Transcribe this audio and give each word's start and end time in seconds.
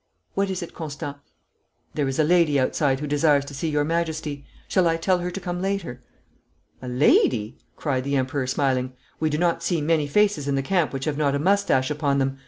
What 0.33 0.49
is 0.49 0.63
it, 0.63 0.73
Constant?' 0.73 1.17
'There 1.93 2.07
is 2.07 2.17
a 2.17 2.23
lady 2.23 2.59
outside 2.59 2.99
who 2.99 3.05
desires 3.05 3.45
to 3.45 3.53
see 3.53 3.69
your 3.69 3.83
Majesty. 3.83 4.43
Shall 4.67 4.87
I 4.87 4.97
tell 4.97 5.19
her 5.19 5.29
to 5.29 5.39
come 5.39 5.61
later?' 5.61 6.01
'A 6.81 6.87
lady!' 6.87 7.59
cried 7.75 8.03
the 8.03 8.15
Emperor 8.15 8.47
smiling. 8.47 8.93
'We 9.19 9.29
do 9.29 9.37
not 9.37 9.61
see 9.61 9.79
many 9.79 10.07
faces 10.07 10.47
in 10.47 10.55
the 10.55 10.63
camp 10.63 10.91
which 10.91 11.05
have 11.05 11.19
not 11.19 11.35
a 11.35 11.39
moustache 11.39 11.91
upon 11.91 12.17
them. 12.17 12.39